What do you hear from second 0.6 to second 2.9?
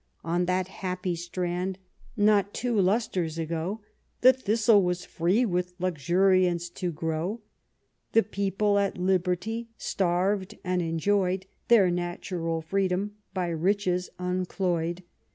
happy strand, not two